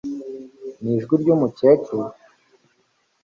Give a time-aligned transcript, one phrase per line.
[0.81, 2.05] Nijwi ryumukecuru